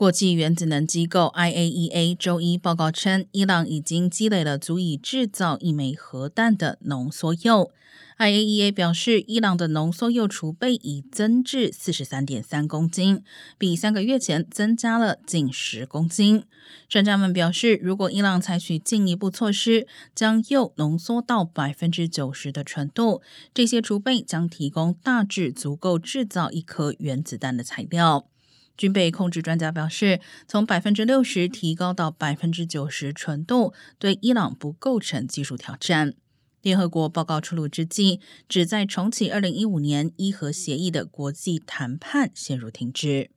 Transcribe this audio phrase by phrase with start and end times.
[0.00, 7.70] 国际原子能机构 IAEA 周一报告称，伊朗已经积累了足以制造一枚核弹的浓缩铀。
[8.16, 13.22] IAEA 表示，伊朗的浓缩铀储备已增至四十三点三公斤，
[13.58, 16.44] 比三个月前增加了近十公斤。
[16.88, 23.20] 专家们表示，如果伊朗采取进一步措施，将铀浓缩到百分之九十的纯度，
[23.52, 28.26] 这些储备将提供大致足够制造一颗原子弹的材料。
[28.80, 36.14] 军备控制专家表示，从百分之六十提高到百分之九十纯度，对伊朗不构成技术挑战。
[36.62, 43.30] 联合国报告出炉之际，旨在重启二零一五年伊核协议的国际谈判陷入停滞。